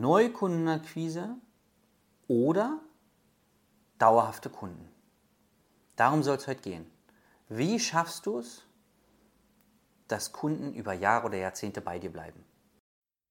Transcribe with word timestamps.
Neukundenakquise 0.00 1.36
oder 2.26 2.80
dauerhafte 3.98 4.48
Kunden. 4.48 4.88
Darum 5.96 6.22
soll 6.22 6.36
es 6.36 6.46
heute 6.46 6.62
gehen. 6.62 6.86
Wie 7.48 7.78
schaffst 7.78 8.24
du 8.24 8.38
es, 8.38 8.64
dass 10.08 10.32
Kunden 10.32 10.72
über 10.72 10.94
Jahre 10.94 11.26
oder 11.26 11.36
Jahrzehnte 11.36 11.82
bei 11.82 11.98
dir 11.98 12.10
bleiben? 12.10 12.42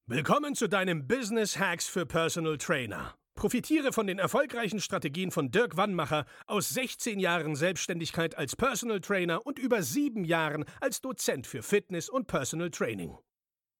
Willkommen 0.07 0.53
zu 0.53 0.67
deinem 0.67 1.07
Business 1.07 1.57
Hacks 1.57 1.87
für 1.87 2.05
Personal 2.05 2.57
Trainer. 2.57 3.15
Profitiere 3.35 3.91
von 3.91 4.05
den 4.05 4.19
erfolgreichen 4.19 4.79
Strategien 4.79 5.31
von 5.31 5.49
Dirk 5.49 5.77
Wannmacher 5.77 6.25
aus 6.45 6.69
16 6.69 7.19
Jahren 7.19 7.55
Selbstständigkeit 7.55 8.37
als 8.37 8.55
Personal 8.55 9.01
Trainer 9.01 9.45
und 9.47 9.57
über 9.57 9.81
sieben 9.81 10.25
Jahren 10.25 10.65
als 10.79 11.01
Dozent 11.01 11.47
für 11.47 11.63
Fitness 11.63 12.07
und 12.07 12.27
Personal 12.27 12.69
Training. 12.69 13.17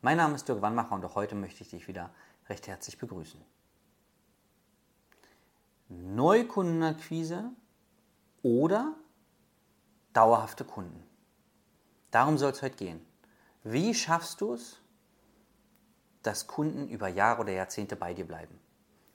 Mein 0.00 0.16
Name 0.16 0.36
ist 0.36 0.46
Dirk 0.46 0.62
Wannmacher 0.62 0.94
und 0.94 1.04
auch 1.04 1.16
heute 1.16 1.34
möchte 1.34 1.64
ich 1.64 1.70
dich 1.70 1.88
wieder 1.88 2.10
recht 2.48 2.68
herzlich 2.68 2.98
begrüßen. 2.98 3.40
Neukundenakquise 5.88 7.50
oder 8.42 8.94
dauerhafte 10.12 10.64
Kunden. 10.64 11.02
Darum 12.12 12.38
soll 12.38 12.52
es 12.52 12.62
heute 12.62 12.76
gehen. 12.76 13.04
Wie 13.64 13.92
schaffst 13.92 14.40
du 14.40 14.54
es, 14.54 14.78
dass 16.22 16.46
Kunden 16.46 16.88
über 16.88 17.08
Jahre 17.08 17.40
oder 17.40 17.52
Jahrzehnte 17.52 17.96
bei 17.96 18.14
dir 18.14 18.26
bleiben? 18.26 18.56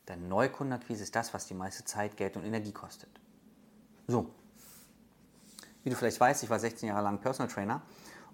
Denn 0.10 0.28
Neukundenakquise 0.28 1.04
ist 1.04 1.16
das, 1.16 1.34
was 1.34 1.48
die 1.48 1.54
meiste 1.54 1.86
Zeit, 1.86 2.18
Geld 2.18 2.36
und 2.36 2.44
Energie 2.44 2.74
kostet. 2.74 3.10
So, 4.08 4.30
wie 5.84 5.90
du 5.90 5.96
vielleicht 5.96 6.20
weißt, 6.20 6.44
ich 6.44 6.50
war 6.50 6.60
16 6.60 6.90
Jahre 6.90 7.04
lang 7.04 7.20
Personal 7.20 7.52
Trainer 7.52 7.82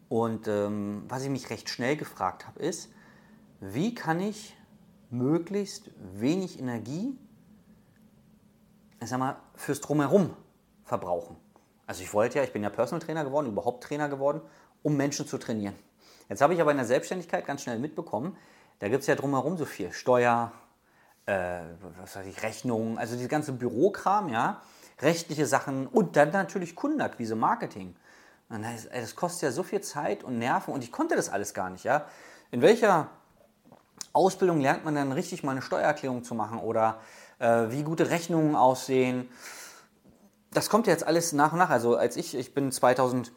und 0.09 0.47
ähm, 0.47 1.03
was 1.07 1.23
ich 1.23 1.29
mich 1.29 1.49
recht 1.49 1.69
schnell 1.69 1.95
gefragt 1.95 2.45
habe, 2.47 2.59
ist, 2.59 2.89
wie 3.61 3.93
kann 3.93 4.19
ich 4.19 4.55
möglichst 5.09 5.89
wenig 6.13 6.59
Energie 6.59 7.17
ich 9.01 9.09
sag 9.09 9.19
mal, 9.19 9.37
fürs 9.55 9.81
Drumherum 9.81 10.35
verbrauchen. 10.83 11.37
Also 11.85 12.03
ich 12.03 12.13
wollte 12.13 12.37
ja, 12.37 12.43
ich 12.43 12.53
bin 12.53 12.63
ja 12.63 12.69
Personal 12.69 13.03
Trainer 13.03 13.23
geworden, 13.23 13.47
überhaupt 13.47 13.83
Trainer 13.83 14.09
geworden, 14.09 14.41
um 14.83 14.95
Menschen 14.95 15.27
zu 15.27 15.37
trainieren. 15.37 15.75
Jetzt 16.27 16.41
habe 16.41 16.53
ich 16.53 16.61
aber 16.61 16.71
in 16.71 16.77
der 16.77 16.85
Selbstständigkeit 16.85 17.45
ganz 17.45 17.63
schnell 17.63 17.79
mitbekommen, 17.79 18.37
da 18.79 18.87
gibt 18.87 19.01
es 19.01 19.07
ja 19.07 19.15
drumherum 19.15 19.57
so 19.57 19.65
viel. 19.65 19.91
Steuer, 19.91 20.51
äh, 21.25 21.61
was 21.99 22.15
weiß 22.15 22.27
ich, 22.27 22.43
Rechnungen, 22.43 22.97
also 22.97 23.17
die 23.17 23.27
ganze 23.27 23.51
Bürokram, 23.51 24.29
ja, 24.29 24.61
rechtliche 25.01 25.45
Sachen 25.45 25.87
und 25.87 26.15
dann 26.15 26.31
natürlich 26.31 26.75
Kundenakquise, 26.75 27.35
Marketing. 27.35 27.95
Und 28.49 28.63
das, 28.63 28.89
das 28.89 29.15
kostet 29.15 29.43
ja 29.43 29.51
so 29.51 29.63
viel 29.63 29.81
Zeit 29.81 30.23
und 30.23 30.39
Nerven 30.39 30.73
und 30.73 30.83
ich 30.83 30.91
konnte 30.91 31.15
das 31.15 31.29
alles 31.29 31.53
gar 31.53 31.69
nicht, 31.69 31.83
ja. 31.83 32.05
In 32.51 32.61
welcher 32.61 33.09
Ausbildung 34.11 34.59
lernt 34.59 34.85
man 34.85 34.95
dann 34.95 35.11
richtig 35.11 35.43
mal 35.43 35.51
eine 35.51 35.61
Steuererklärung 35.61 36.23
zu 36.23 36.33
machen 36.33 36.59
oder 36.59 36.99
äh, 37.37 37.69
wie 37.69 37.83
gute 37.83 38.09
Rechnungen 38.09 38.55
aussehen. 38.55 39.29
Das 40.51 40.69
kommt 40.69 40.87
jetzt 40.87 41.05
alles 41.05 41.31
nach 41.31 41.51
und 41.51 41.59
nach. 41.59 41.69
Also 41.69 41.95
als 41.95 42.17
ich, 42.17 42.35
ich 42.35 42.55
bin 42.55 42.71
2004, 42.71 43.31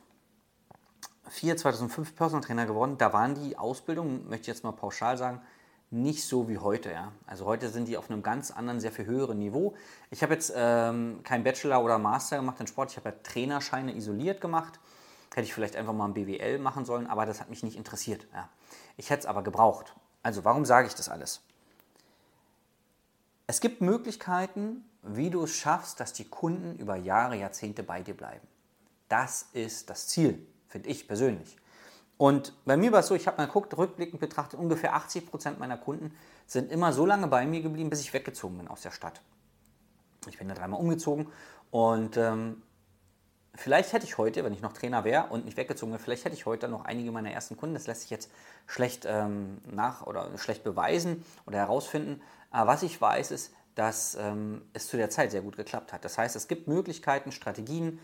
2005 1.56 2.16
Personal 2.16 2.42
Trainer 2.42 2.64
geworden, 2.64 2.96
da 2.96 3.12
waren 3.12 3.34
die 3.34 3.58
Ausbildungen, 3.58 4.26
möchte 4.28 4.42
ich 4.42 4.46
jetzt 4.48 4.64
mal 4.64 4.72
pauschal 4.72 5.18
sagen, 5.18 5.42
nicht 5.90 6.24
so 6.24 6.48
wie 6.48 6.56
heute. 6.56 6.90
Ja. 6.90 7.12
Also 7.26 7.44
heute 7.44 7.68
sind 7.68 7.86
die 7.86 7.98
auf 7.98 8.10
einem 8.10 8.22
ganz 8.22 8.50
anderen, 8.50 8.80
sehr 8.80 8.92
viel 8.92 9.04
höheren 9.04 9.38
Niveau. 9.38 9.74
Ich 10.10 10.22
habe 10.22 10.32
jetzt 10.32 10.50
ähm, 10.56 11.20
kein 11.22 11.44
Bachelor 11.44 11.84
oder 11.84 11.98
Master 11.98 12.38
gemacht 12.38 12.58
in 12.60 12.66
Sport. 12.66 12.92
Ich 12.92 12.96
habe 12.96 13.10
ja 13.10 13.14
Trainerscheine 13.22 13.94
isoliert 13.94 14.40
gemacht. 14.40 14.80
Hätte 15.34 15.46
ich 15.46 15.54
vielleicht 15.54 15.76
einfach 15.76 15.92
mal 15.92 16.06
ein 16.06 16.14
BWL 16.14 16.58
machen 16.58 16.84
sollen, 16.84 17.06
aber 17.06 17.24
das 17.26 17.40
hat 17.40 17.48
mich 17.48 17.62
nicht 17.62 17.76
interessiert. 17.76 18.26
Ja. 18.34 18.48
Ich 18.96 19.10
hätte 19.10 19.20
es 19.20 19.26
aber 19.26 19.42
gebraucht. 19.42 19.94
Also 20.22 20.44
warum 20.44 20.64
sage 20.64 20.86
ich 20.86 20.94
das 20.94 21.08
alles? 21.08 21.42
Es 23.46 23.60
gibt 23.60 23.80
Möglichkeiten, 23.80 24.84
wie 25.02 25.30
du 25.30 25.44
es 25.44 25.52
schaffst, 25.54 26.00
dass 26.00 26.12
die 26.12 26.24
Kunden 26.24 26.76
über 26.76 26.96
Jahre, 26.96 27.36
Jahrzehnte 27.36 27.82
bei 27.82 28.02
dir 28.02 28.14
bleiben. 28.14 28.46
Das 29.08 29.48
ist 29.52 29.90
das 29.90 30.08
Ziel, 30.08 30.46
finde 30.68 30.88
ich 30.88 31.08
persönlich. 31.08 31.56
Und 32.18 32.54
bei 32.64 32.76
mir 32.76 32.92
war 32.92 33.00
es 33.00 33.08
so, 33.08 33.14
ich 33.14 33.26
habe 33.26 33.38
mal 33.38 33.46
geguckt, 33.46 33.76
rückblickend 33.76 34.20
betrachtet, 34.20 34.60
ungefähr 34.60 34.94
80 34.94 35.28
Prozent 35.28 35.58
meiner 35.58 35.76
Kunden 35.76 36.14
sind 36.46 36.70
immer 36.70 36.92
so 36.92 37.04
lange 37.04 37.26
bei 37.26 37.46
mir 37.46 37.62
geblieben, 37.62 37.90
bis 37.90 38.00
ich 38.00 38.12
weggezogen 38.12 38.58
bin 38.58 38.68
aus 38.68 38.82
der 38.82 38.90
Stadt. 38.90 39.20
Ich 40.28 40.38
bin 40.38 40.48
da 40.48 40.54
dreimal 40.54 40.78
umgezogen 40.78 41.26
und 41.70 42.16
ähm, 42.16 42.62
vielleicht 43.54 43.92
hätte 43.92 44.06
ich 44.06 44.18
heute, 44.18 44.44
wenn 44.44 44.52
ich 44.52 44.62
noch 44.62 44.72
Trainer 44.72 45.04
wäre 45.04 45.26
und 45.26 45.44
nicht 45.44 45.56
weggezogen 45.56 45.92
wäre, 45.92 46.02
vielleicht 46.02 46.24
hätte 46.24 46.34
ich 46.34 46.46
heute 46.46 46.68
noch 46.68 46.84
einige 46.84 47.12
meiner 47.12 47.30
ersten 47.30 47.56
Kunden. 47.56 47.74
Das 47.74 47.86
lässt 47.86 48.02
sich 48.02 48.10
jetzt 48.10 48.30
schlecht 48.66 49.04
ähm, 49.06 49.58
nach 49.70 50.06
oder 50.06 50.36
schlecht 50.38 50.64
beweisen 50.64 51.24
oder 51.46 51.58
herausfinden. 51.58 52.22
Aber 52.50 52.72
was 52.72 52.82
ich 52.82 53.00
weiß, 53.00 53.30
ist, 53.30 53.52
dass 53.74 54.14
ähm, 54.14 54.62
es 54.72 54.88
zu 54.88 54.96
der 54.96 55.10
Zeit 55.10 55.30
sehr 55.30 55.42
gut 55.42 55.56
geklappt 55.56 55.92
hat. 55.92 56.04
Das 56.04 56.18
heißt, 56.18 56.36
es 56.36 56.48
gibt 56.48 56.68
Möglichkeiten, 56.68 57.32
Strategien, 57.32 57.98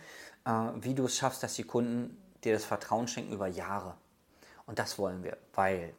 äh, 0.44 0.50
wie 0.76 0.94
du 0.94 1.04
es 1.04 1.16
schaffst, 1.16 1.42
dass 1.42 1.54
die 1.54 1.64
Kunden 1.64 2.16
dir 2.44 2.52
das 2.52 2.64
Vertrauen 2.64 3.08
schenken 3.08 3.32
über 3.32 3.46
Jahre. 3.46 3.94
Und 4.66 4.78
das 4.78 4.98
wollen 4.98 5.24
wir, 5.24 5.36
weil 5.54 5.94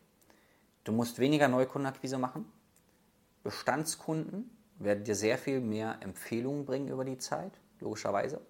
du 0.84 0.92
musst 0.92 1.20
weniger 1.20 1.48
Neukundenakquise 1.48 2.18
machen. 2.18 2.52
Bestandskunden 3.44 4.50
werden 4.78 5.04
dir 5.04 5.16
sehr 5.16 5.38
viel 5.38 5.60
mehr 5.60 5.98
Empfehlungen 6.02 6.66
bringen 6.66 6.88
über 6.88 7.04
die 7.04 7.18
Zeit, 7.18 7.52
logischerweise. 7.80 8.42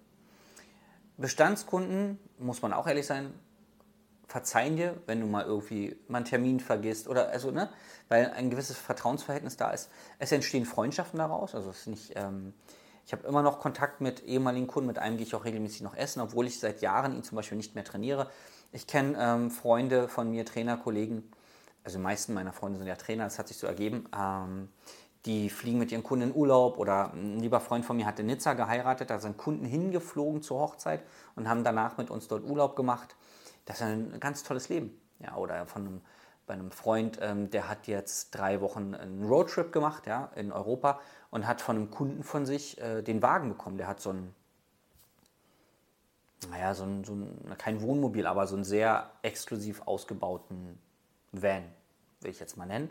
Bestandskunden, 1.19 2.19
muss 2.37 2.61
man 2.61 2.73
auch 2.73 2.87
ehrlich 2.87 3.05
sein, 3.05 3.33
verzeihen 4.27 4.75
dir, 4.75 4.95
wenn 5.07 5.19
du 5.19 5.25
mal 5.25 5.43
irgendwie 5.43 5.97
mal 6.07 6.17
einen 6.17 6.25
Termin 6.25 6.59
vergisst 6.59 7.07
oder 7.07 7.29
also, 7.29 7.51
ne, 7.51 7.69
weil 8.07 8.31
ein 8.31 8.49
gewisses 8.49 8.77
Vertrauensverhältnis 8.77 9.57
da 9.57 9.71
ist. 9.71 9.89
Es 10.19 10.31
entstehen 10.31 10.65
Freundschaften 10.65 11.17
daraus, 11.17 11.55
also 11.55 11.71
es 11.71 11.79
ist 11.79 11.87
nicht, 11.87 12.13
ähm, 12.15 12.53
ich 13.05 13.11
habe 13.11 13.27
immer 13.27 13.41
noch 13.41 13.59
Kontakt 13.59 14.01
mit 14.01 14.23
ehemaligen 14.23 14.67
Kunden, 14.67 14.87
mit 14.87 14.99
einem 14.99 15.17
gehe 15.17 15.25
ich 15.25 15.33
auch 15.33 15.45
regelmäßig 15.45 15.81
noch 15.81 15.95
essen, 15.95 16.21
obwohl 16.21 16.45
ich 16.45 16.59
seit 16.59 16.81
Jahren 16.81 17.15
ihn 17.15 17.23
zum 17.23 17.37
Beispiel 17.37 17.57
nicht 17.57 17.73
mehr 17.73 17.83
trainiere. 17.83 18.29
Ich 18.71 18.85
kenne 18.85 19.17
ähm, 19.19 19.51
Freunde 19.51 20.07
von 20.07 20.29
mir, 20.29 20.45
Trainer, 20.45 20.77
Kollegen, 20.77 21.23
also 21.83 21.97
die 21.97 22.03
meisten 22.03 22.35
meiner 22.35 22.53
Freunde 22.53 22.77
sind 22.77 22.87
ja 22.87 22.95
Trainer, 22.95 23.23
das 23.23 23.39
hat 23.39 23.47
sich 23.47 23.57
so 23.57 23.65
ergeben, 23.65 24.07
ähm, 24.15 24.69
die 25.25 25.49
fliegen 25.49 25.79
mit 25.79 25.91
ihren 25.91 26.03
Kunden 26.03 26.29
in 26.29 26.35
Urlaub 26.35 26.77
oder 26.77 27.11
ein 27.13 27.39
lieber 27.39 27.59
Freund 27.59 27.85
von 27.85 27.97
mir 27.97 28.05
hat 28.05 28.19
in 28.19 28.27
Nizza 28.27 28.53
geheiratet, 28.53 29.09
da 29.09 29.19
sind 29.19 29.37
Kunden 29.37 29.65
hingeflogen 29.65 30.41
zur 30.41 30.59
Hochzeit 30.59 31.03
und 31.35 31.49
haben 31.49 31.63
danach 31.63 31.97
mit 31.97 32.09
uns 32.09 32.27
dort 32.27 32.43
Urlaub 32.43 32.75
gemacht. 32.75 33.15
Das 33.65 33.77
ist 33.77 33.83
ein 33.83 34.19
ganz 34.19 34.43
tolles 34.43 34.69
Leben. 34.69 34.99
Ja, 35.19 35.35
oder 35.35 35.65
von 35.65 35.85
einem, 35.85 36.01
bei 36.47 36.53
einem 36.53 36.71
Freund, 36.71 37.19
ähm, 37.21 37.49
der 37.49 37.67
hat 37.67 37.87
jetzt 37.87 38.31
drei 38.31 38.61
Wochen 38.61 38.95
einen 38.95 39.25
Roadtrip 39.25 39.73
gemacht 39.73 40.07
ja, 40.07 40.31
in 40.35 40.53
Europa 40.53 41.01
und 41.31 41.45
hat 41.45 41.59
von 41.61 41.75
einem 41.75 41.91
Kunden 41.91 42.23
von 42.23 42.45
sich 42.45 42.79
äh, 42.79 43.01
den 43.01 43.21
Wagen 43.21 43.49
bekommen. 43.49 43.77
Der 43.77 43.87
hat 43.87 43.99
so 43.99 44.11
ein, 44.11 44.33
naja, 46.49 46.73
so 46.73 46.85
ein, 46.85 47.03
so 47.03 47.13
ein, 47.13 47.57
kein 47.57 47.81
Wohnmobil, 47.81 48.25
aber 48.25 48.47
so 48.47 48.55
einen 48.55 48.63
sehr 48.63 49.11
exklusiv 49.21 49.81
ausgebauten 49.85 50.79
Van, 51.33 51.63
will 52.21 52.31
ich 52.31 52.39
jetzt 52.39 52.55
mal 52.55 52.65
nennen 52.65 52.89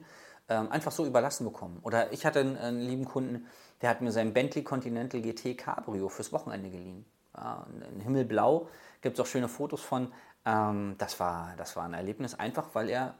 ähm, 0.48 0.70
einfach 0.72 0.92
so 0.92 1.04
überlassen 1.04 1.44
bekommen. 1.44 1.78
Oder 1.82 2.12
ich 2.12 2.24
hatte 2.24 2.40
einen, 2.40 2.56
einen, 2.56 2.80
lieben 2.80 3.04
Kunden, 3.04 3.46
der 3.82 3.90
hat 3.90 4.00
mir 4.00 4.12
sein 4.12 4.32
Bentley 4.32 4.62
Continental 4.62 5.20
GT 5.20 5.56
Cabrio 5.56 6.08
fürs 6.08 6.32
Wochenende 6.32 6.70
geliehen. 6.70 7.04
Ja, 7.36 7.66
in 7.92 8.00
Himmelblau 8.00 8.68
gibt 9.00 9.18
es 9.18 9.22
auch 9.22 9.28
schöne 9.28 9.48
Fotos 9.48 9.82
von. 9.82 10.12
Ähm, 10.44 10.94
das, 10.98 11.20
war, 11.20 11.54
das 11.56 11.76
war 11.76 11.84
ein 11.84 11.94
Erlebnis, 11.94 12.34
einfach 12.34 12.68
weil 12.74 12.88
er 12.88 13.14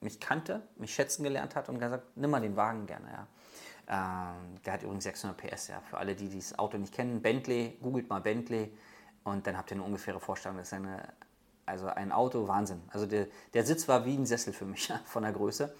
mich 0.00 0.20
kannte, 0.20 0.62
mich 0.76 0.94
schätzen 0.94 1.24
gelernt 1.24 1.56
hat 1.56 1.68
und 1.68 1.80
gesagt, 1.80 2.16
nimm 2.16 2.30
mal 2.30 2.40
den 2.40 2.56
Wagen 2.56 2.86
gerne. 2.86 3.08
Ja. 3.10 3.26
Ähm, 3.90 4.62
der 4.64 4.74
hat 4.74 4.82
übrigens 4.82 5.04
600 5.04 5.36
PS, 5.36 5.68
ja. 5.68 5.80
Für 5.80 5.98
alle, 5.98 6.14
die 6.14 6.28
dieses 6.28 6.58
Auto 6.58 6.78
nicht 6.78 6.94
kennen, 6.94 7.20
Bentley, 7.20 7.78
googelt 7.82 8.08
mal 8.08 8.20
Bentley 8.20 8.72
und 9.24 9.46
dann 9.46 9.58
habt 9.58 9.72
ihr 9.72 9.76
eine 9.76 9.84
ungefähre 9.84 10.20
Vorstellung. 10.20 10.58
Das 10.58 10.68
ist 10.68 10.74
eine, 10.74 11.02
also 11.66 11.88
ein 11.88 12.12
Auto, 12.12 12.46
Wahnsinn. 12.46 12.80
Also 12.92 13.06
der, 13.06 13.26
der 13.54 13.64
Sitz 13.64 13.88
war 13.88 14.04
wie 14.04 14.16
ein 14.16 14.24
Sessel 14.24 14.52
für 14.52 14.66
mich 14.66 14.88
ja, 14.88 15.00
von 15.04 15.24
der 15.24 15.32
Größe 15.32 15.74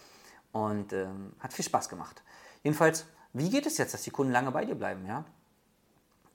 und 0.52 0.92
ähm, 0.92 1.32
hat 1.40 1.52
viel 1.52 1.64
Spaß 1.64 1.88
gemacht. 1.88 2.22
Jedenfalls, 2.62 3.06
wie 3.32 3.50
geht 3.50 3.66
es 3.66 3.78
jetzt, 3.78 3.94
dass 3.94 4.02
die 4.02 4.10
Kunden 4.10 4.32
lange 4.32 4.50
bei 4.50 4.64
dir 4.64 4.74
bleiben? 4.74 5.06
Ja? 5.06 5.24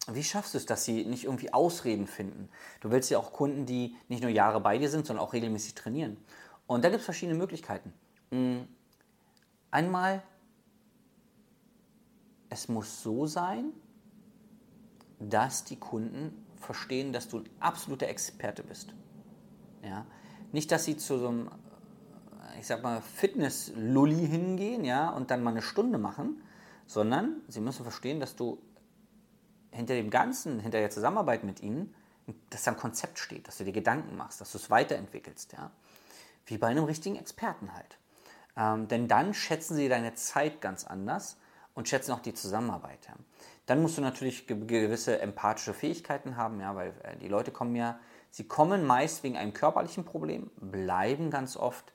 Wie 0.07 0.23
schaffst 0.23 0.53
du 0.53 0.57
es, 0.57 0.65
dass 0.65 0.85
sie 0.85 1.05
nicht 1.05 1.23
irgendwie 1.25 1.53
Ausreden 1.53 2.07
finden? 2.07 2.49
Du 2.81 2.91
willst 2.91 3.09
ja 3.09 3.17
auch 3.17 3.33
Kunden, 3.33 3.65
die 3.65 3.95
nicht 4.09 4.21
nur 4.21 4.31
Jahre 4.31 4.59
bei 4.59 4.77
dir 4.77 4.89
sind, 4.89 5.05
sondern 5.05 5.25
auch 5.25 5.33
regelmäßig 5.33 5.75
trainieren. 5.75 6.17
Und 6.67 6.83
da 6.83 6.89
gibt 6.89 6.99
es 6.99 7.05
verschiedene 7.05 7.37
Möglichkeiten. 7.37 7.93
Hm, 8.31 8.67
einmal 9.71 10.23
es 12.49 12.67
muss 12.67 13.01
so 13.01 13.25
sein, 13.25 13.73
dass 15.19 15.63
die 15.63 15.77
Kunden 15.77 16.45
verstehen, 16.57 17.11
dass 17.11 17.27
du 17.27 17.39
ein 17.39 17.49
absoluter 17.59 18.07
Experte 18.07 18.63
bist. 18.63 18.93
Ja? 19.83 20.05
Nicht, 20.51 20.71
dass 20.71 20.85
sie 20.85 20.97
zu 20.97 21.17
so 21.17 21.29
einem, 21.29 21.49
ich 22.59 22.67
sag 22.67 22.83
mal, 22.83 23.01
Fitness-Lulli 23.01 24.27
hingehen 24.27 24.83
ja, 24.83 25.09
und 25.09 25.31
dann 25.31 25.43
mal 25.43 25.51
eine 25.51 25.61
Stunde 25.61 25.97
machen, 25.97 26.41
sondern 26.87 27.41
sie 27.47 27.61
müssen 27.61 27.83
verstehen, 27.83 28.19
dass 28.19 28.35
du 28.35 28.61
hinter 29.71 29.95
dem 29.95 30.09
Ganzen, 30.09 30.59
hinter 30.59 30.79
der 30.79 30.89
Zusammenarbeit 30.89 31.43
mit 31.43 31.61
ihnen, 31.61 31.95
dass 32.49 32.63
da 32.63 32.71
ein 32.71 32.77
Konzept 32.77 33.19
steht, 33.19 33.47
dass 33.47 33.57
du 33.57 33.65
dir 33.65 33.73
Gedanken 33.73 34.15
machst, 34.15 34.39
dass 34.39 34.51
du 34.51 34.57
es 34.57 34.69
weiterentwickelst. 34.69 35.53
Ja? 35.53 35.71
Wie 36.45 36.57
bei 36.57 36.67
einem 36.67 36.85
richtigen 36.85 37.15
Experten 37.15 37.73
halt. 37.73 37.97
Ähm, 38.55 38.87
denn 38.87 39.07
dann 39.07 39.33
schätzen 39.33 39.75
sie 39.75 39.89
deine 39.89 40.13
Zeit 40.13 40.61
ganz 40.61 40.85
anders 40.85 41.37
und 41.73 41.89
schätzen 41.89 42.11
auch 42.11 42.19
die 42.19 42.33
Zusammenarbeit. 42.33 42.99
Ja. 43.07 43.15
Dann 43.65 43.81
musst 43.81 43.97
du 43.97 44.01
natürlich 44.01 44.47
gewisse 44.47 45.19
empathische 45.19 45.73
Fähigkeiten 45.73 46.37
haben, 46.37 46.59
ja, 46.59 46.75
weil 46.75 46.93
äh, 47.03 47.17
die 47.17 47.27
Leute 47.27 47.51
kommen 47.51 47.75
ja, 47.75 47.99
sie 48.29 48.47
kommen 48.47 48.85
meist 48.85 49.23
wegen 49.23 49.37
einem 49.37 49.53
körperlichen 49.53 50.05
Problem, 50.05 50.51
bleiben 50.57 51.31
ganz 51.31 51.57
oft, 51.57 51.93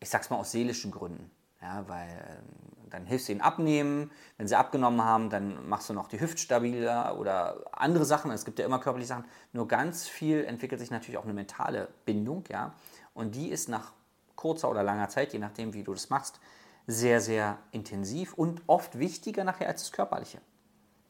ich 0.00 0.10
sag's 0.10 0.30
mal 0.30 0.36
aus 0.36 0.52
seelischen 0.52 0.90
Gründen. 0.90 1.30
Ja, 1.60 1.88
weil 1.88 2.08
äh, 2.08 2.88
dann 2.90 3.04
hilfst 3.04 3.28
du 3.28 3.32
ihnen 3.32 3.40
abnehmen. 3.40 4.10
Wenn 4.36 4.46
sie 4.46 4.56
abgenommen 4.56 5.02
haben, 5.04 5.28
dann 5.28 5.68
machst 5.68 5.90
du 5.90 5.92
noch 5.92 6.08
die 6.08 6.20
Hüft 6.20 6.38
stabiler 6.38 7.18
oder 7.18 7.64
andere 7.72 8.04
Sachen. 8.04 8.30
Es 8.30 8.44
gibt 8.44 8.58
ja 8.58 8.64
immer 8.64 8.78
körperliche 8.78 9.08
Sachen. 9.08 9.24
Nur 9.52 9.66
ganz 9.66 10.06
viel 10.06 10.44
entwickelt 10.44 10.80
sich 10.80 10.90
natürlich 10.90 11.18
auch 11.18 11.24
eine 11.24 11.34
mentale 11.34 11.88
Bindung, 12.04 12.44
ja. 12.48 12.74
Und 13.12 13.34
die 13.34 13.48
ist 13.48 13.68
nach 13.68 13.92
kurzer 14.36 14.70
oder 14.70 14.84
langer 14.84 15.08
Zeit, 15.08 15.32
je 15.32 15.40
nachdem, 15.40 15.74
wie 15.74 15.82
du 15.82 15.92
das 15.92 16.10
machst, 16.10 16.38
sehr, 16.86 17.20
sehr 17.20 17.58
intensiv 17.72 18.34
und 18.34 18.62
oft 18.66 18.98
wichtiger 18.98 19.44
nachher 19.44 19.68
als 19.68 19.82
das 19.82 19.92
Körperliche. 19.92 20.40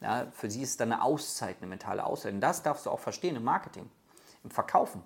Ja, 0.00 0.29
für 0.32 0.50
sie 0.50 0.62
ist 0.62 0.70
es 0.70 0.76
dann 0.76 0.93
eine 0.93 1.02
Auszeit, 1.02 1.56
eine 1.58 1.67
mentale 1.67 2.05
Auszeit. 2.05 2.32
Und 2.32 2.41
das 2.41 2.62
darfst 2.62 2.87
du 2.87 2.91
auch 2.91 3.00
verstehen 3.00 3.37
im 3.37 3.44
Marketing, 3.44 3.88
im 4.44 4.50
Verkaufen, 4.50 5.02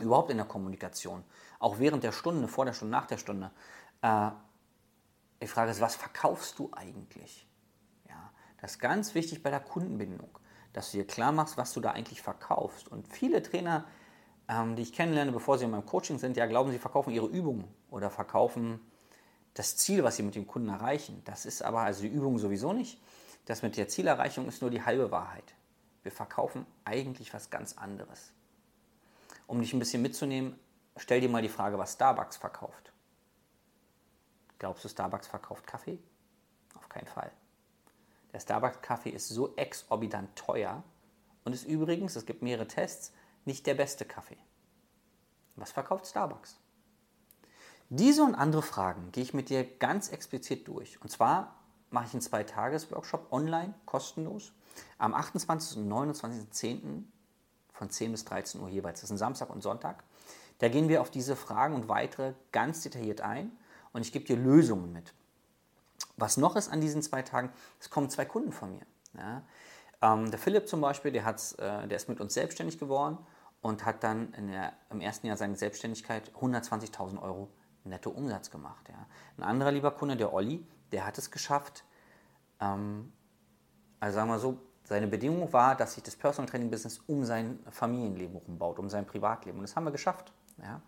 überhaupt 0.00 0.30
in 0.30 0.36
der 0.36 0.46
Kommunikation, 0.46 1.24
auch 1.64 1.78
während 1.78 2.04
der 2.04 2.12
Stunde, 2.12 2.46
vor 2.46 2.66
der 2.66 2.74
Stunde, 2.74 2.92
nach 2.92 3.06
der 3.06 3.16
Stunde. 3.16 3.50
Äh, 4.02 4.30
die 5.40 5.46
Frage 5.46 5.70
ist, 5.70 5.80
was 5.80 5.96
verkaufst 5.96 6.58
du 6.58 6.70
eigentlich? 6.72 7.48
Ja, 8.06 8.30
das 8.60 8.72
ist 8.72 8.78
ganz 8.78 9.14
wichtig 9.14 9.42
bei 9.42 9.50
der 9.50 9.60
Kundenbindung, 9.60 10.38
dass 10.74 10.90
du 10.90 10.98
dir 10.98 11.06
klar 11.06 11.32
machst, 11.32 11.56
was 11.56 11.72
du 11.72 11.80
da 11.80 11.92
eigentlich 11.92 12.20
verkaufst. 12.20 12.88
Und 12.88 13.08
viele 13.08 13.42
Trainer, 13.42 13.86
ähm, 14.46 14.76
die 14.76 14.82
ich 14.82 14.92
kennenlerne, 14.92 15.32
bevor 15.32 15.56
sie 15.56 15.64
in 15.64 15.70
meinem 15.70 15.86
Coaching 15.86 16.18
sind, 16.18 16.36
ja, 16.36 16.44
glauben, 16.44 16.70
sie 16.70 16.78
verkaufen 16.78 17.10
ihre 17.12 17.26
Übungen 17.26 17.66
oder 17.90 18.10
verkaufen 18.10 18.80
das 19.54 19.78
Ziel, 19.78 20.04
was 20.04 20.16
sie 20.16 20.22
mit 20.22 20.34
dem 20.34 20.46
Kunden 20.46 20.68
erreichen. 20.68 21.22
Das 21.24 21.46
ist 21.46 21.62
aber 21.62 21.80
also 21.80 22.02
die 22.02 22.08
Übung 22.08 22.38
sowieso 22.38 22.74
nicht. 22.74 23.00
Das 23.46 23.62
mit 23.62 23.78
der 23.78 23.88
Zielerreichung 23.88 24.48
ist 24.48 24.60
nur 24.60 24.70
die 24.70 24.82
halbe 24.82 25.10
Wahrheit. 25.10 25.54
Wir 26.02 26.12
verkaufen 26.12 26.66
eigentlich 26.84 27.32
was 27.32 27.48
ganz 27.48 27.78
anderes. 27.78 28.32
Um 29.46 29.60
dich 29.60 29.72
ein 29.72 29.78
bisschen 29.78 30.02
mitzunehmen, 30.02 30.58
stell 30.96 31.20
dir 31.20 31.28
mal 31.28 31.42
die 31.42 31.48
Frage, 31.48 31.78
was 31.78 31.94
Starbucks 31.94 32.36
verkauft. 32.36 32.92
Glaubst 34.58 34.84
du, 34.84 34.88
Starbucks 34.88 35.26
verkauft 35.26 35.66
Kaffee? 35.66 35.98
Auf 36.74 36.88
keinen 36.88 37.06
Fall. 37.06 37.30
Der 38.32 38.40
Starbucks-Kaffee 38.40 39.10
ist 39.10 39.28
so 39.28 39.54
exorbitant 39.56 40.34
teuer 40.34 40.82
und 41.44 41.52
ist 41.52 41.66
übrigens, 41.66 42.16
es 42.16 42.26
gibt 42.26 42.42
mehrere 42.42 42.66
Tests, 42.66 43.12
nicht 43.44 43.66
der 43.66 43.74
beste 43.74 44.04
Kaffee. 44.04 44.38
Was 45.56 45.70
verkauft 45.70 46.06
Starbucks? 46.06 46.58
Diese 47.90 48.24
und 48.24 48.34
andere 48.34 48.62
Fragen 48.62 49.12
gehe 49.12 49.22
ich 49.22 49.34
mit 49.34 49.50
dir 49.50 49.64
ganz 49.64 50.08
explizit 50.08 50.66
durch. 50.66 51.00
Und 51.00 51.10
zwar 51.10 51.54
mache 51.90 52.06
ich 52.06 52.12
einen 52.14 52.22
Zwei-Tages-Workshop 52.22 53.32
online, 53.32 53.74
kostenlos, 53.86 54.52
am 54.98 55.14
28. 55.14 55.78
und 55.78 55.88
29.10. 55.88 57.04
von 57.72 57.90
10 57.90 58.12
bis 58.12 58.24
13 58.24 58.60
Uhr 58.60 58.68
jeweils. 58.68 59.00
Das 59.00 59.10
ist 59.10 59.14
ein 59.14 59.18
Samstag 59.18 59.50
und 59.50 59.62
Sonntag. 59.62 60.02
Da 60.58 60.68
gehen 60.68 60.88
wir 60.88 61.00
auf 61.00 61.10
diese 61.10 61.36
Fragen 61.36 61.74
und 61.74 61.88
weitere 61.88 62.34
ganz 62.52 62.82
detailliert 62.82 63.20
ein 63.20 63.52
und 63.92 64.02
ich 64.02 64.12
gebe 64.12 64.24
dir 64.24 64.36
Lösungen 64.36 64.92
mit. 64.92 65.12
Was 66.16 66.36
noch 66.36 66.56
ist 66.56 66.68
an 66.68 66.80
diesen 66.80 67.02
zwei 67.02 67.22
Tagen, 67.22 67.52
es 67.80 67.90
kommen 67.90 68.08
zwei 68.08 68.24
Kunden 68.24 68.52
von 68.52 68.72
mir. 68.72 68.86
Ja. 69.14 69.42
Ähm, 70.02 70.30
der 70.30 70.38
Philipp 70.38 70.68
zum 70.68 70.80
Beispiel, 70.80 71.10
der, 71.12 71.26
äh, 71.26 71.88
der 71.88 71.96
ist 71.96 72.08
mit 72.08 72.20
uns 72.20 72.34
selbstständig 72.34 72.78
geworden 72.78 73.18
und 73.62 73.84
hat 73.84 74.04
dann 74.04 74.32
der, 74.32 74.72
im 74.90 75.00
ersten 75.00 75.26
Jahr 75.26 75.36
seiner 75.36 75.56
Selbstständigkeit 75.56 76.30
120.000 76.40 77.20
Euro 77.20 77.48
netto 77.84 78.10
Umsatz 78.10 78.50
gemacht. 78.50 78.88
Ja. 78.88 79.06
Ein 79.38 79.42
anderer 79.42 79.72
lieber 79.72 79.90
Kunde, 79.90 80.16
der 80.16 80.32
Olli, 80.32 80.66
der 80.92 81.06
hat 81.06 81.18
es 81.18 81.30
geschafft, 81.30 81.84
ähm, 82.60 83.12
also 84.00 84.16
sagen 84.16 84.28
wir 84.28 84.38
so, 84.38 84.58
seine 84.84 85.06
Bedingung 85.06 85.50
war, 85.52 85.74
dass 85.74 85.94
sich 85.94 86.02
das 86.02 86.14
Personal 86.14 86.48
Training 86.48 86.70
Business 86.70 87.00
um 87.06 87.24
sein 87.24 87.58
Familienleben 87.70 88.36
umbaut, 88.36 88.78
um 88.78 88.90
sein 88.90 89.06
Privatleben. 89.06 89.58
Und 89.58 89.62
das 89.62 89.76
haben 89.76 89.84
wir 89.84 89.92
geschafft. 89.92 90.32
Ja. 90.62 90.80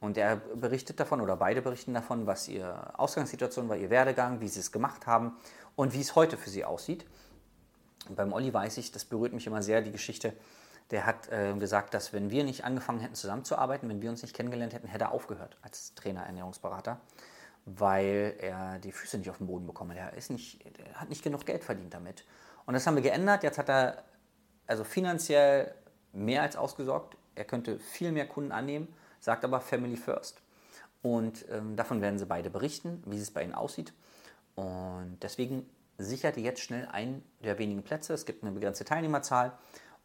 Und 0.00 0.16
er 0.16 0.36
berichtet 0.36 0.98
davon, 0.98 1.20
oder 1.20 1.36
beide 1.36 1.60
berichten 1.60 1.92
davon, 1.92 2.26
was 2.26 2.48
ihre 2.48 2.98
Ausgangssituation 2.98 3.68
war, 3.68 3.76
ihr 3.76 3.90
Werdegang, 3.90 4.40
wie 4.40 4.48
sie 4.48 4.60
es 4.60 4.72
gemacht 4.72 5.06
haben 5.06 5.36
und 5.76 5.92
wie 5.92 6.00
es 6.00 6.14
heute 6.14 6.38
für 6.38 6.48
sie 6.48 6.64
aussieht. 6.64 7.04
Und 8.08 8.16
beim 8.16 8.32
Olli 8.32 8.52
weiß 8.52 8.78
ich, 8.78 8.92
das 8.92 9.04
berührt 9.04 9.34
mich 9.34 9.46
immer 9.46 9.62
sehr, 9.62 9.82
die 9.82 9.92
Geschichte, 9.92 10.32
der 10.90 11.06
hat 11.06 11.28
äh, 11.28 11.54
gesagt, 11.54 11.94
dass 11.94 12.12
wenn 12.12 12.30
wir 12.30 12.44
nicht 12.44 12.64
angefangen 12.64 12.98
hätten 12.98 13.14
zusammenzuarbeiten, 13.14 13.88
wenn 13.88 14.02
wir 14.02 14.10
uns 14.10 14.22
nicht 14.22 14.34
kennengelernt 14.34 14.72
hätten, 14.72 14.88
hätte 14.88 15.04
er 15.04 15.12
aufgehört 15.12 15.56
als 15.62 15.94
Trainer, 15.94 16.22
Ernährungsberater, 16.22 16.98
weil 17.66 18.34
er 18.40 18.78
die 18.78 18.90
Füße 18.90 19.18
nicht 19.18 19.30
auf 19.30 19.38
den 19.38 19.46
Boden 19.46 19.66
bekommen 19.66 19.90
hat. 19.92 19.98
Er, 19.98 20.16
ist 20.16 20.30
nicht, 20.30 20.64
er 20.78 20.94
hat 21.00 21.10
nicht 21.10 21.22
genug 21.22 21.46
Geld 21.46 21.62
verdient 21.62 21.94
damit. 21.94 22.24
Und 22.66 22.74
das 22.74 22.86
haben 22.86 22.96
wir 22.96 23.02
geändert. 23.02 23.42
Jetzt 23.42 23.58
hat 23.58 23.68
er 23.68 24.02
also 24.66 24.82
finanziell 24.82 25.74
mehr 26.12 26.42
als 26.42 26.56
ausgesorgt. 26.56 27.16
Er 27.34 27.44
könnte 27.44 27.78
viel 27.78 28.10
mehr 28.12 28.26
Kunden 28.26 28.50
annehmen, 28.50 28.88
sagt 29.20 29.44
aber 29.44 29.60
Family 29.60 29.96
First. 29.96 30.42
Und 31.02 31.46
ähm, 31.50 31.76
davon 31.76 32.00
werden 32.02 32.18
sie 32.18 32.26
beide 32.26 32.50
berichten, 32.50 33.02
wie 33.06 33.18
es 33.18 33.30
bei 33.30 33.42
ihnen 33.42 33.54
aussieht. 33.54 33.92
Und 34.54 35.18
deswegen 35.22 35.68
sichert 35.98 36.36
ihr 36.36 36.42
jetzt 36.42 36.60
schnell 36.60 36.86
einen 36.86 37.22
der 37.42 37.58
wenigen 37.58 37.82
Plätze. 37.82 38.12
Es 38.12 38.26
gibt 38.26 38.42
eine 38.42 38.52
begrenzte 38.52 38.84
Teilnehmerzahl 38.84 39.52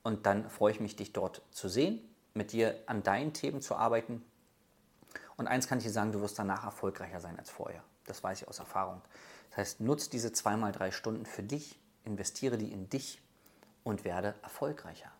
und 0.03 0.25
dann 0.25 0.49
freue 0.49 0.71
ich 0.71 0.79
mich, 0.79 0.95
dich 0.95 1.13
dort 1.13 1.41
zu 1.51 1.67
sehen, 1.67 1.99
mit 2.33 2.51
dir 2.51 2.77
an 2.85 3.03
deinen 3.03 3.33
Themen 3.33 3.61
zu 3.61 3.75
arbeiten. 3.75 4.23
Und 5.37 5.47
eins 5.47 5.67
kann 5.67 5.79
ich 5.79 5.83
dir 5.83 5.91
sagen, 5.91 6.11
du 6.11 6.21
wirst 6.21 6.39
danach 6.39 6.63
erfolgreicher 6.63 7.19
sein 7.19 7.37
als 7.37 7.49
vorher. 7.49 7.83
Das 8.05 8.23
weiß 8.23 8.41
ich 8.41 8.47
aus 8.47 8.59
Erfahrung. 8.59 9.01
Das 9.49 9.57
heißt, 9.57 9.81
nutz 9.81 10.09
diese 10.09 10.31
zweimal 10.31 10.71
drei 10.71 10.91
Stunden 10.91 11.25
für 11.25 11.43
dich, 11.43 11.79
investiere 12.03 12.57
die 12.57 12.71
in 12.71 12.89
dich 12.89 13.21
und 13.83 14.03
werde 14.03 14.35
erfolgreicher. 14.43 15.11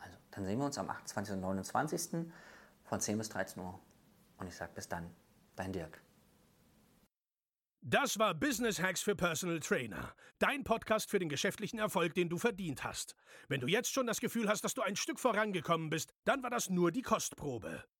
Also, 0.00 0.16
dann 0.30 0.44
sehen 0.44 0.58
wir 0.58 0.66
uns 0.66 0.78
am 0.78 0.88
28. 0.88 1.34
und 1.34 1.40
29. 1.40 2.26
von 2.90 3.00
10 3.00 3.18
bis 3.18 3.28
13 3.28 3.62
Uhr. 3.62 3.80
Und 4.36 4.48
ich 4.48 4.56
sage 4.56 4.72
bis 4.74 4.88
dann, 4.88 5.14
dein 5.54 5.72
Dirk. 5.72 6.02
Das 7.82 8.18
war 8.18 8.34
Business 8.34 8.82
Hacks 8.82 9.00
für 9.00 9.14
Personal 9.14 9.60
Trainer. 9.60 10.12
Dein 10.40 10.64
Podcast 10.64 11.08
für 11.08 11.20
den 11.20 11.28
geschäftlichen 11.28 11.78
Erfolg, 11.78 12.14
den 12.14 12.28
du 12.28 12.36
verdient 12.36 12.82
hast. 12.82 13.14
Wenn 13.48 13.60
du 13.60 13.68
jetzt 13.68 13.92
schon 13.92 14.08
das 14.08 14.20
Gefühl 14.20 14.48
hast, 14.48 14.64
dass 14.64 14.74
du 14.74 14.82
ein 14.82 14.96
Stück 14.96 15.20
vorangekommen 15.20 15.88
bist, 15.88 16.12
dann 16.24 16.42
war 16.42 16.50
das 16.50 16.68
nur 16.68 16.90
die 16.90 17.02
Kostprobe. 17.02 17.84